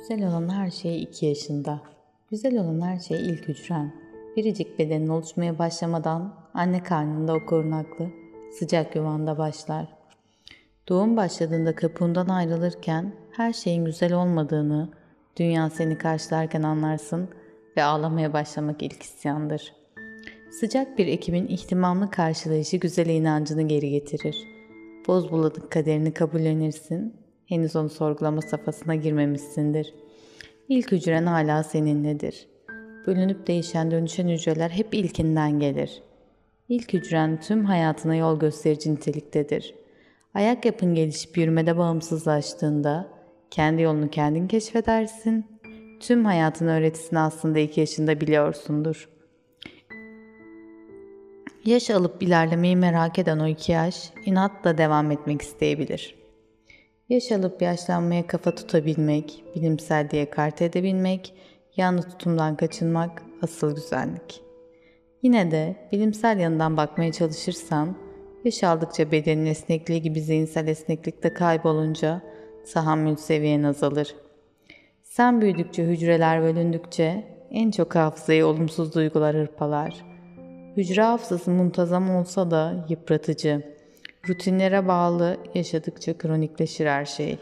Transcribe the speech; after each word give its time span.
Güzel 0.00 0.28
olan 0.28 0.48
her 0.48 0.70
şey 0.70 1.02
iki 1.02 1.26
yaşında. 1.26 1.80
Güzel 2.30 2.58
olan 2.58 2.80
her 2.80 2.98
şey 2.98 3.26
ilk 3.26 3.48
hücren. 3.48 3.92
Biricik 4.36 4.78
bedenin 4.78 5.08
oluşmaya 5.08 5.58
başlamadan 5.58 6.34
anne 6.54 6.82
karnında 6.82 7.34
o 7.34 7.46
korunaklı, 7.46 8.10
sıcak 8.58 8.96
yuvanda 8.96 9.38
başlar. 9.38 9.88
Doğum 10.88 11.16
başladığında 11.16 11.74
kapuğundan 11.74 12.28
ayrılırken 12.28 13.14
her 13.30 13.52
şeyin 13.52 13.84
güzel 13.84 14.12
olmadığını, 14.12 14.88
dünya 15.36 15.70
seni 15.70 15.98
karşılarken 15.98 16.62
anlarsın 16.62 17.28
ve 17.76 17.82
ağlamaya 17.84 18.32
başlamak 18.32 18.82
ilk 18.82 19.02
isyandır. 19.02 19.72
Sıcak 20.50 20.98
bir 20.98 21.06
ekibin 21.06 21.46
ihtimamlı 21.46 22.10
karşılayışı 22.10 22.76
güzel 22.76 23.06
inancını 23.06 23.62
geri 23.62 23.90
getirir. 23.90 24.36
Boz 25.06 25.32
bulanık 25.32 25.70
kaderini 25.70 26.14
kabullenirsin, 26.14 27.14
henüz 27.50 27.76
onu 27.76 27.88
sorgulama 27.88 28.42
safhasına 28.42 28.94
girmemişsindir. 28.94 29.94
İlk 30.68 30.92
hücren 30.92 31.26
hala 31.26 31.62
seninledir. 31.62 32.46
Bölünüp 33.06 33.46
değişen 33.46 33.90
dönüşen 33.90 34.28
hücreler 34.28 34.70
hep 34.70 34.94
ilkinden 34.94 35.58
gelir. 35.60 36.02
İlk 36.68 36.92
hücren 36.92 37.40
tüm 37.40 37.64
hayatına 37.64 38.14
yol 38.14 38.40
gösterici 38.40 38.94
niteliktedir. 38.94 39.74
Ayak 40.34 40.64
yapın 40.64 40.94
gelişip 40.94 41.38
yürümede 41.38 41.78
bağımsızlaştığında 41.78 43.08
kendi 43.50 43.82
yolunu 43.82 44.10
kendin 44.10 44.48
keşfedersin. 44.48 45.46
Tüm 46.00 46.24
hayatın 46.24 46.66
öğretisini 46.66 47.18
aslında 47.18 47.58
iki 47.58 47.80
yaşında 47.80 48.20
biliyorsundur. 48.20 49.08
Yaş 51.64 51.90
alıp 51.90 52.22
ilerlemeyi 52.22 52.76
merak 52.76 53.18
eden 53.18 53.38
o 53.38 53.46
iki 53.46 53.72
yaş 53.72 54.10
inatla 54.26 54.78
devam 54.78 55.10
etmek 55.10 55.42
isteyebilir. 55.42 56.19
Yaş 57.10 57.32
alıp 57.32 57.62
yaşlanmaya 57.62 58.26
kafa 58.26 58.54
tutabilmek, 58.54 59.44
bilimsel 59.56 60.10
diye 60.10 60.30
kart 60.30 60.62
edebilmek, 60.62 61.34
yanlış 61.76 62.04
tutumdan 62.04 62.56
kaçınmak 62.56 63.22
asıl 63.42 63.74
güzellik. 63.74 64.42
Yine 65.22 65.50
de 65.50 65.76
bilimsel 65.92 66.38
yanından 66.38 66.76
bakmaya 66.76 67.12
çalışırsan, 67.12 67.96
yaş 68.44 68.64
aldıkça 68.64 69.12
bedenin 69.12 69.46
esnekliği 69.46 70.02
gibi 70.02 70.20
zihinsel 70.20 70.66
esneklik 70.66 71.22
de 71.22 71.34
kaybolunca 71.34 72.22
tahammül 72.72 73.16
seviyen 73.16 73.62
azalır. 73.62 74.14
Sen 75.02 75.40
büyüdükçe 75.40 75.84
hücreler 75.84 76.42
bölündükçe 76.42 77.24
en 77.50 77.70
çok 77.70 77.94
hafızayı 77.94 78.46
olumsuz 78.46 78.94
duygular 78.94 79.36
hırpalar. 79.36 80.04
Hücre 80.76 81.02
hafızası 81.02 81.50
muntazam 81.50 82.10
olsa 82.16 82.50
da 82.50 82.86
yıpratıcı. 82.88 83.79
Rutinlere 84.28 84.88
bağlı 84.88 85.36
yaşadıkça 85.54 86.18
kronikleşir 86.18 86.86
her 86.86 87.04
şey. 87.04 87.38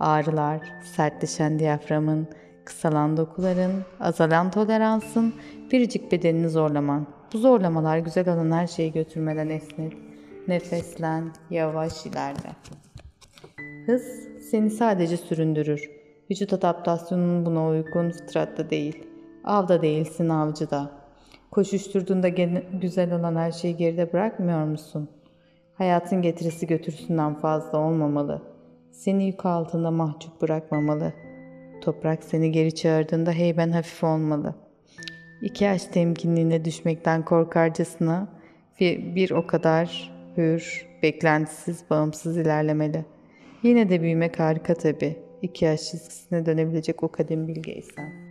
Ağrılar, 0.00 0.60
sertleşen 0.96 1.58
diyaframın, 1.58 2.28
kısalan 2.64 3.16
dokuların, 3.16 3.84
azalan 4.00 4.50
toleransın, 4.50 5.34
biricik 5.72 6.12
bedenini 6.12 6.48
zorlaman. 6.48 7.06
Bu 7.32 7.38
zorlamalar 7.38 7.98
güzel 7.98 8.28
olan 8.28 8.52
her 8.52 8.66
şeyi 8.66 8.92
götürmeden 8.92 9.48
esnet. 9.48 9.92
Nefeslen, 10.48 11.32
yavaş 11.50 12.06
ilerle. 12.06 12.50
Hız 13.86 14.02
seni 14.50 14.70
sadece 14.70 15.16
süründürür. 15.16 15.90
Vücut 16.30 16.52
adaptasyonun 16.52 17.46
buna 17.46 17.68
uygun 17.68 18.10
stratta 18.10 18.70
değil. 18.70 19.06
Avda 19.44 19.82
değilsin 19.82 20.28
avcıda. 20.28 20.90
Koşuşturduğunda 21.50 22.28
güzel 22.72 23.14
olan 23.14 23.36
her 23.36 23.52
şeyi 23.52 23.76
geride 23.76 24.12
bırakmıyor 24.12 24.64
musun? 24.64 25.08
Hayatın 25.74 26.22
getirisi 26.22 26.66
götürüsünden 26.66 27.34
fazla 27.34 27.78
olmamalı. 27.78 28.42
Seni 28.90 29.26
yük 29.26 29.46
altında 29.46 29.90
mahcup 29.90 30.42
bırakmamalı. 30.42 31.12
Toprak 31.80 32.24
seni 32.24 32.52
geri 32.52 32.74
çağırdığında 32.74 33.32
heyben 33.32 33.70
hafif 33.70 34.04
olmalı. 34.04 34.54
İki 35.42 35.64
yaş 35.64 35.84
temkinliğine 35.84 36.64
düşmekten 36.64 37.24
korkarcasına 37.24 38.28
bir, 38.80 39.30
o 39.30 39.46
kadar 39.46 40.12
hür, 40.36 40.86
beklentisiz, 41.02 41.84
bağımsız 41.90 42.36
ilerlemeli. 42.36 43.04
Yine 43.62 43.88
de 43.88 44.02
büyümek 44.02 44.40
harika 44.40 44.74
tabii. 44.74 45.16
İki 45.42 45.64
yaş 45.64 45.80
çizgisine 45.82 46.46
dönebilecek 46.46 47.02
o 47.02 47.08
kadim 47.08 47.48
bilgeysen. 47.48 48.21